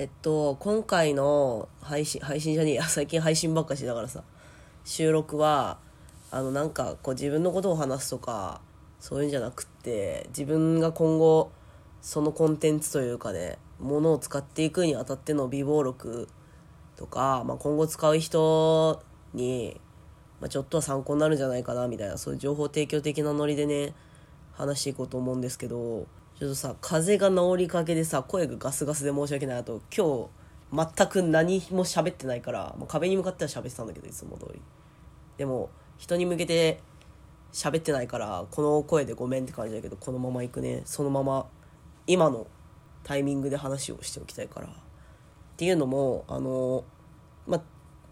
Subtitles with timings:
[0.00, 4.22] えっと、今回の配信、配信じゃねえ、 最近配信ばっかしだからさ、
[4.84, 5.78] 収録は、
[6.30, 8.60] あの、なんか、こう自分のことを話すとか、
[9.00, 11.50] そういうんじゃなくって、自分が今後、
[12.00, 16.28] そのコンテンツというかね、ものを使っていくにあたっての備忘録
[16.94, 19.02] とか、まあ、今後使う人
[19.34, 19.80] に、
[20.40, 23.94] まあ、ちょっとは参考になるんじゃないかな、みたいな、そういう情報提供的なノリでね、
[24.52, 26.06] 話していこうと思うんですけど、
[26.38, 29.58] ちょっとさ、風邪が治りかけでさ、声がガスガスで申し訳ない。
[29.58, 30.28] あと、今
[30.72, 34.60] 日、全く何も喋ってないから、もう壁に向かっては喋ってたんだけど、いつも通り。
[35.36, 36.78] でも、人に向けて
[37.52, 40.82] 喋ってないから、この声でごめんって感じだけど、このまま行くね。
[40.84, 41.46] そのまま、
[42.06, 42.46] 今の
[43.02, 44.68] タイミングで話をしておきたいから。
[44.68, 44.70] っ
[45.56, 46.84] ていうのも、あの、
[47.48, 47.60] ま、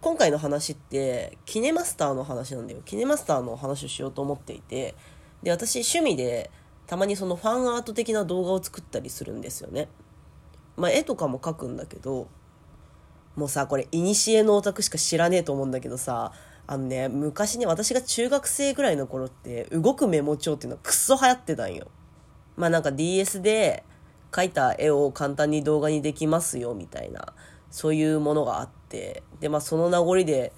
[0.00, 2.80] 今回の話って、キネマスターの話なんだよ。
[2.84, 4.96] キネマスターの話をしようと思っていて、
[5.44, 6.50] で、私趣味で、
[6.88, 9.88] たまにそのファンアート的な動画を作ったりするんですよね。
[10.76, 12.28] まあ、絵とかも描くんだけど、
[13.36, 16.32] もうさ、これ、いにしえのオタクしか知らねえと思うんだけどさ、
[16.66, 21.88] あのね、昔ね、私が中学生ぐらいの頃って、動くメモ帳っていうのはくっそ流行ってたんよ。
[22.56, 23.84] まあなんか DS で
[24.32, 27.34] 描いた絵を簡単に動画にできますよ、みたいな、
[27.70, 30.52] そういうものがあって、で、まあその名残で、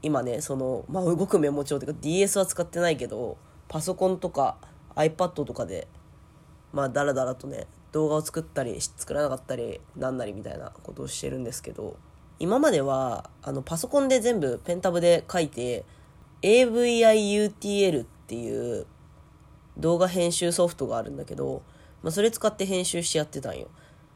[0.00, 3.36] 今ね、その、まあ動くメモ帳っていうか DS は使ってないけど、
[3.68, 4.56] パソコンとか
[4.94, 5.88] iPad とかで、
[6.72, 11.96] まあダラダラとね、動画を作ったり、作らなかったり、なんなりみたいなことをしてるんですけど、
[12.38, 15.84] 今までは、あの、パソコンで全部ペンタブで書いて、
[16.42, 18.86] AVIUTL っていう
[19.76, 21.62] 動画編集ソフトがあるんだけど、
[22.02, 23.68] まあそれ使って編集してやってたんよ。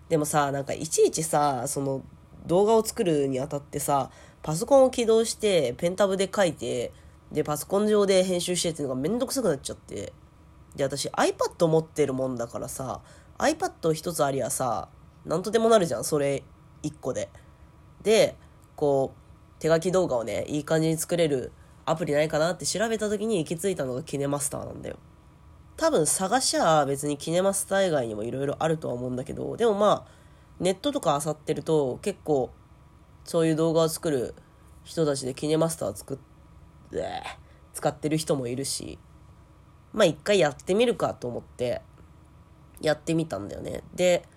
[0.08, 2.02] でもさ、なんかいちいちさ、その
[2.46, 4.11] 動画を作るにあたってさ、
[4.42, 6.92] パソコンを起動して、ペンタブで書いて、
[7.33, 10.12] で、パソコン上で編集してっていうのがめんどくさくなっちゃって。
[10.77, 13.00] で、私 iPad 持ってるもんだからさ、
[13.38, 14.88] iPad 一つありゃさ、
[15.24, 16.44] なんとでもなるじゃん、それ
[16.83, 17.30] 一個で。
[18.02, 18.36] で、
[18.77, 21.50] こう、手書き動画をね、いい感じに作れる
[21.86, 24.98] アプリないかなって調べた時に行き着いたのがキネマスターなんだよ。
[25.77, 30.11] 多分探しゃ別にキネマスター以外にもいろいろあるとは思うんだけど、でもまあ、
[30.58, 32.51] ネットとか漁ってると結構、
[33.24, 34.34] そういう動画を作る
[34.84, 36.18] 人たちでキネマスター作っ
[36.90, 37.22] て、
[37.74, 38.98] 使ってる人もいるし、
[39.96, 41.80] まあ一回やってみるかと思って、
[42.83, 43.83] やってみたんだよね。
[43.95, 44.29] で、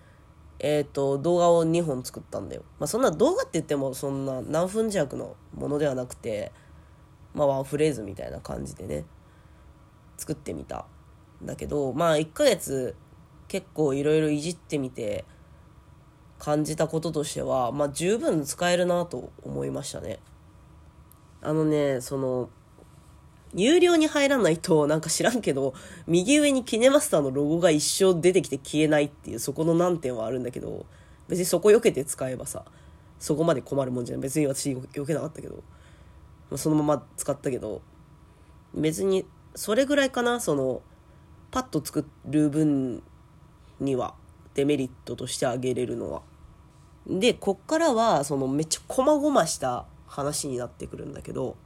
[0.58, 2.62] えっ、と、動画を2本作ったんだよ。
[2.78, 6.50] まあそんな動画って言ってもそんな何分弱のものではなくて、
[7.34, 9.04] まあワンフレーズみたいな感じでね、
[10.16, 10.86] 作ってみた。
[11.42, 12.96] んだけど、まあ1ヶ月
[13.46, 15.26] 結構いろいろいじってみて
[16.38, 20.20] 感じたこととしては、まあ十分使えるなと思いましたね。
[21.42, 22.48] あのね、その、
[23.54, 25.74] 有料に入らないと、なんか知らんけど、
[26.06, 30.86] 右上にキネマスターのロゴが一生出てきて消えないっていう、そこの難点はあるんだけど、
[31.28, 32.64] 別にそこ避けて使えばさ、
[33.18, 34.22] そこまで困るもんじゃない。
[34.22, 35.62] 別に私避けなかったけど、
[36.56, 37.82] そのまま使ったけど、
[38.74, 40.82] 別に、それぐらいかな、その、
[41.50, 43.02] パッと作る分
[43.80, 44.14] には、
[44.54, 46.22] デメリットとして挙げれるのは。
[47.06, 51.56] で、こっからは、その、めっちゃ細々した話になってくるんだけど、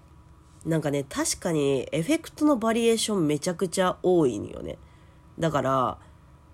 [0.64, 4.78] なんかね、確かにエフェクトのバリエーションめちゃくちゃ多いんよね。
[5.38, 5.98] だから、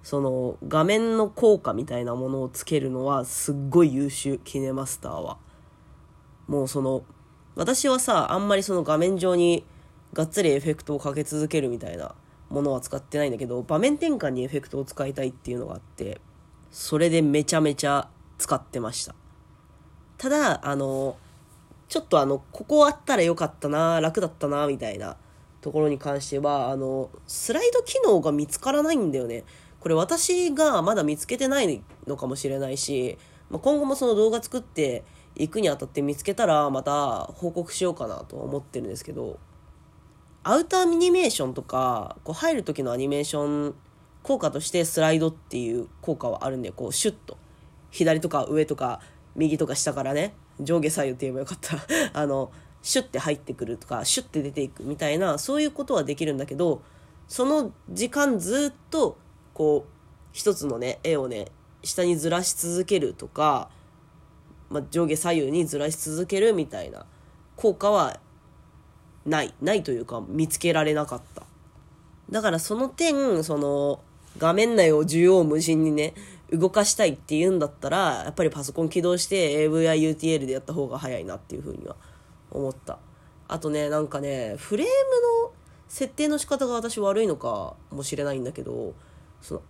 [0.02, 5.38] その画面の効果みたいなものをつけるのはすっごい優秀、キネマスターは。
[6.48, 7.04] もうその、
[7.54, 9.64] 私はさ、あんまりその画面上に
[10.12, 12.14] がっつりエフェクトをかけ続けるみたいな
[12.48, 16.20] ものは使ってないんだけど、場面転換にエフェクトを使いたいっていうのがあって、
[16.72, 19.14] それでめちゃめちゃ使ってました。
[20.18, 21.16] ただ、あの、
[21.90, 25.16] ちょっとあの、ここあったらよかったな、楽だったな、みたいな
[25.60, 29.42] ところに関しては、あの、スライド機能が見つからないんだよね。
[29.80, 33.18] これ私がまだ見つけてないのかもしれないし、
[33.50, 35.02] まあ、今後もその動画作って
[35.34, 39.40] いくにあたって見つけたらまた報告しようかなとは思ってるんですけど、
[40.44, 43.74] アウターアニメーションとか、こう入る時のアニメーション
[44.22, 47.36] 効果としてスライドっていう効果はあるんで、こうシュッと、
[47.90, 49.00] 左とか上とか
[49.34, 51.78] 右とか下からね、上下左右って言えばよかった。
[52.18, 52.50] あの、
[52.82, 56.82] シュッて入ってくるとか、シュッて出ていくみたいな、そういうことはできるんだけど、
[57.28, 59.18] その時間ずっと、
[59.54, 59.90] こう、
[60.32, 61.48] 一つのね、絵をね、
[61.82, 63.70] 下にずらし続けるとか、
[64.68, 67.04] まあ、上下左右にずらし続けるみたいな
[67.56, 68.20] 効果は
[69.26, 69.54] ない。
[69.60, 71.42] ないというか、見つけられなかった。
[72.30, 74.00] だからその点、その、
[74.38, 76.14] 画面内を縦横無尽にね、
[76.52, 81.96] 動かしたいっていうんだったら、やっぱりパソコン起動して AVIUTL でやった方が早いなっていうふうには
[82.50, 82.98] 思った。
[83.48, 84.92] あとね、なんかね、フレーム
[85.44, 85.52] の
[85.88, 88.94] 設定の仕方が私悪いのかもしれないんだけど、
[89.40, 89.62] その、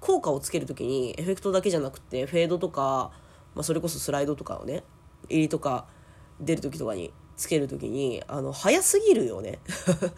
[0.00, 3.10] 効果をつける時にエフェクトだけじゃなくてフェードとか、
[3.54, 4.84] まあ、それこそスライドとかをね
[5.28, 5.86] 入りとか
[6.40, 9.58] 出る時とかにつける時にあの早すぎるよね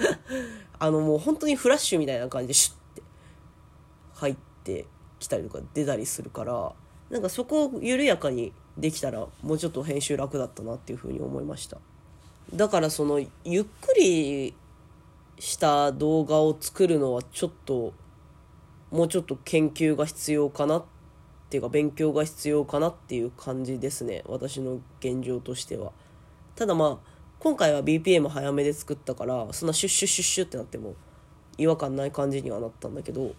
[0.78, 3.02] あのもう本当にフラッシュみたいな感じでシュッて
[4.14, 4.86] 入って
[5.18, 6.72] きたりとか出たりするから
[7.10, 11.78] なんかそこを緩やかにできたらもうちょっと編集楽だったなっていうふうに思いました。
[12.54, 14.54] だからそのゆっくり
[15.38, 17.92] した動画を作るのはちょっと
[18.90, 20.84] もうちょっと研究が必要かなっ
[21.50, 24.22] ていうか勉強が必要かなっていう感じですね。
[24.26, 25.92] 私の現状としては。
[26.56, 30.94] ただまあ今回は BPM 早めで作ったからそんなシュッシュッシュッシュってなっても
[31.56, 33.32] 違和感ない感じにはなったんだけど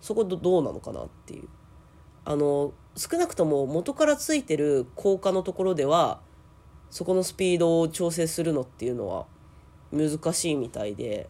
[0.00, 1.48] そこどうなのかなっていう。
[2.24, 6.20] あの少なくとも元からついてる効果のところでは
[6.90, 9.26] そこのスピードを調整するのっていうのは
[9.92, 11.28] 難しいみたいで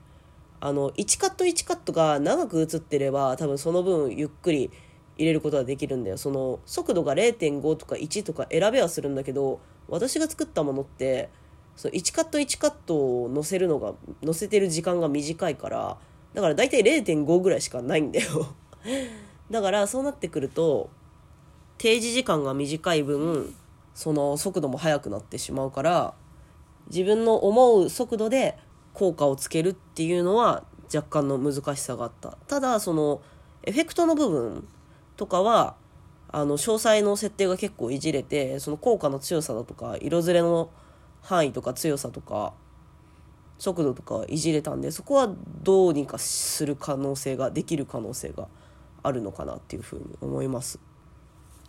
[0.59, 4.71] あの1カット1カットが長く映ってれば多分その分ゆっくり
[5.19, 6.19] 入れることができるんだよ。
[6.19, 11.31] その速度が0.5とか1とか選べはするんだけど私が作ったものって
[11.75, 15.99] その1カット1カットを載せるのが載せてる時間が短いから
[16.37, 18.55] だから大体0.5ぐらいしかないんだよ。
[19.50, 20.91] だからそうなってくると
[21.79, 23.55] 定時時間が短い分
[23.94, 26.12] その速度も速くなってしまうから
[26.88, 28.59] 自分の思う速度で
[28.93, 32.37] 効果をつけるっていうのは若干の難しさがあった。
[32.47, 33.23] ただその
[33.62, 34.69] エフェクトの部分
[35.17, 35.77] とかは
[36.29, 40.69] あの詳細の設定が結構いじれてその効果の強さだとか色ずれの
[41.23, 42.53] 範囲とか強さとか
[43.58, 48.49] 速度とかいじれたんでそこはどうにかする可能性ができる可能性が
[49.03, 50.79] あるのかなっていうふうに思います。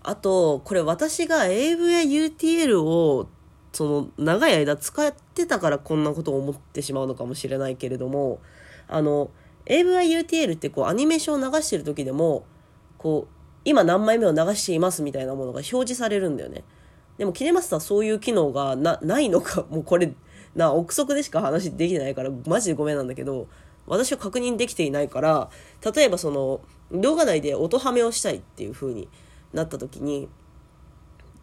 [0.04, 3.28] あとこれ私が AV や UTL を
[3.74, 8.40] その長い間使ってたからこんなことを思ってしまうのかもしれないけれども
[8.88, 9.30] あの
[9.66, 12.46] AVIUTL ってこうアニメーションを流してる時でも
[12.98, 13.34] こう
[13.66, 16.64] 今何枚目を流していますみたいなものが表示されるんだよね
[17.18, 20.14] でもキネマスターそういう機能がなないのかもうこれ
[20.58, 23.48] な憶測でしか話できてないからマジでごめんなんだけど
[23.86, 25.50] 私は確認できていないから
[25.96, 26.60] 例えばその
[26.92, 29.08] 動画内で音ハメをしたいっていう風に
[29.54, 30.28] なった時に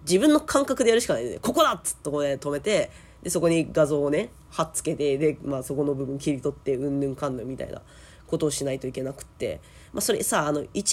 [0.05, 2.91] 自分の感覚でやるしかないで、ここだっつっとこで止めて、
[3.23, 7.81] で、そこに画像をね、貼っつけて、で、まあそこの部分切り取って、うんぬんかんぬんみたいな
[8.27, 9.61] ことをしないといけなくって、
[9.93, 10.87] まあそれさ、あの、1枚だ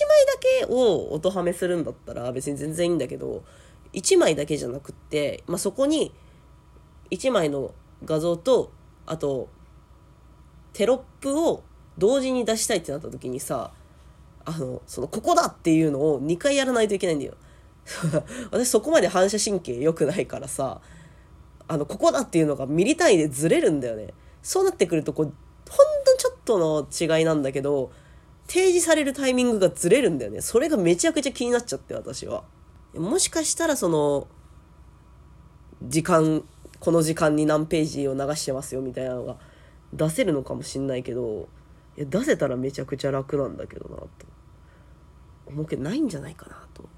[0.66, 3.44] けを音はめするんだったら別に全然いいんだけど、
[3.94, 6.14] 1枚だけじゃなくって、まあそこに
[7.10, 7.74] 1枚の
[8.06, 8.72] 画像と、
[9.06, 9.50] あと、
[10.74, 11.64] テロップを
[11.98, 13.72] 同時に出したいってなった時にさ、
[14.46, 17.34] あの、その、ここだっていうのを2回やらないといけないんだよ。
[18.52, 20.82] 私そこまで反射神経良くないからさ、
[21.68, 24.14] あの、ここだっていうのがミリ単位でずれるんだよね。
[24.42, 25.34] そうなってくると、こう、ほん
[26.04, 27.92] とちょっとの違いなんだけど、
[28.48, 30.42] 提示されるタイミングがずれるんだよね。
[30.42, 32.44] それがめちゃくちゃ気になっちゃって、私は。
[32.94, 34.28] もしかしたらその、
[35.84, 36.44] 時間、
[36.82, 39.38] この時間に何ページを流してますよみたいなのが
[39.94, 41.48] 出せるのかもしんないけど、
[41.96, 44.08] いや出せたらめちゃくちゃ楽なんだけどな、と
[45.46, 46.90] 思うけどないんじゃないかな、と。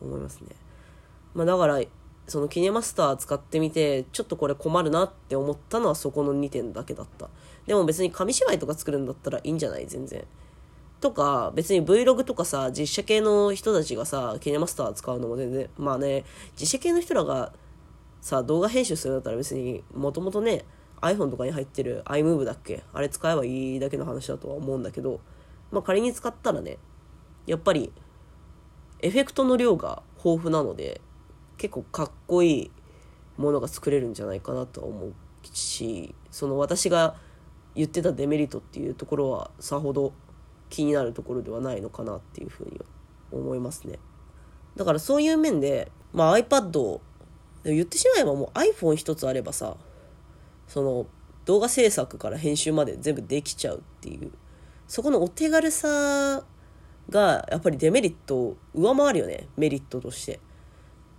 [0.00, 0.48] 思いますね。
[1.34, 1.80] まあ、だから、
[2.26, 7.28] そのキネマスター使ってみて、ちょっとこれ困るなって思ったのはそこの2点だけだった。
[7.66, 9.86] でも別に紙芝居とか作るんだったらいいんじゃない？
[9.86, 10.24] 全然。
[11.00, 16.24] とか、別に Vlog とかさ、実写系の人たちがさ、キネマスター使うのも全然、まあね、
[16.58, 17.52] 実写系の人らが
[18.24, 20.64] さ、動画編集するんだったら別に、もともとね、
[21.02, 22.82] iPhone とかに入ってる iMove だっけ？
[22.94, 25.20] あれ使えばいいだけの話だとは思うんだけど、
[25.70, 26.78] まあ仮に使ったらね、
[27.46, 27.92] やっぱり
[29.00, 31.02] エフェクトの量が豊富なので
[31.58, 32.70] 結構かっこいい
[33.36, 35.12] ものが作れるんじゃないかなとは思う
[35.52, 37.16] しその私が
[37.74, 40.14] 言ってたデメリットっていうところはさほど
[40.70, 42.80] 気になるところではないのかなっていうふうに
[43.30, 43.98] 思いますね。
[44.76, 47.00] だからそういう面で、まあ、iPad
[47.66, 49.76] を言ってしまえばもう iPhone 一つあればさ
[50.68, 51.06] その
[51.44, 54.32] 動画制作から編集まで全部できちゃうっていう。
[54.86, 56.44] そこのお手軽さ
[57.10, 59.48] がやっぱりデメリットを上回るよね。
[59.56, 60.40] メリットとして。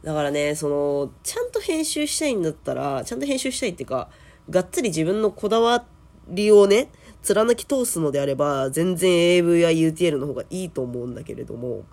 [0.03, 4.09] だからねそのちゃんと編集したいんだったらちゃんと編集したいっていうか
[4.49, 5.83] がっつり自分のこだわ
[6.27, 6.89] りをね
[7.23, 11.83] 貫き通すのであれば全然 AV や UTL の方がいいと思うんだけれども。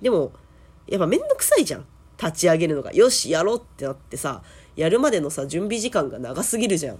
[0.00, 0.32] でも
[0.86, 1.86] やっぱめんどくさいじゃん。
[2.22, 4.42] 立ち上げるのがよしやろうってなってさ
[4.76, 6.98] やるまでのさ準備時間が長すぎるじゃん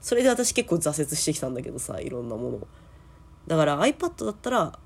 [0.00, 2.66] それで私結構挫折してきたんだけどさいろんなもの
[3.46, 4.78] だから iPad だったら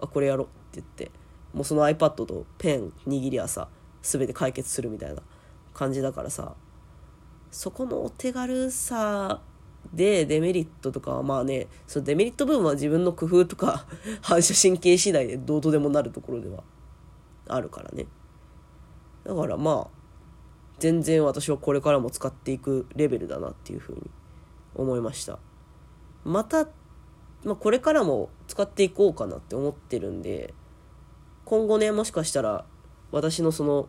[0.00, 1.10] あこれやろうって言って
[1.52, 3.68] もうその iPad とペン握り朝
[4.02, 5.22] 全て解決するみたいな
[5.74, 6.54] 感じだからさ
[7.50, 9.40] そこのお手軽さ
[9.92, 13.84] で、デメリットとかはまあね、そのデメリット部分は自分の工夫とか
[14.22, 16.62] 反射神経次第でどうとでもなるところでは
[17.48, 18.06] あるからね。
[19.24, 20.02] だからまあ、
[20.78, 24.10] 全然私はこれからも使っていくレベルだなっていうふうに
[24.74, 25.38] 思いました。
[26.24, 26.66] また、
[27.44, 30.54] まあ、これからも使っていこうかなって思ってるんで、
[31.44, 32.64] 今後ね、もしかしたら
[33.10, 33.88] 私のその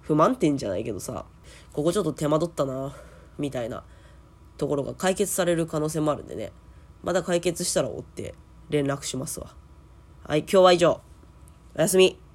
[0.00, 1.26] 不満点じゃないけどさ、
[1.72, 2.94] ここちょっと手間取ったな、
[3.38, 3.84] みたいな
[4.56, 6.52] ところが解決される可能性もあるんでね。
[7.02, 8.34] まだ解決したら追って
[8.70, 9.54] 連絡しますわ。
[10.24, 11.00] はい、今日は以上。
[11.76, 12.25] おやすみ。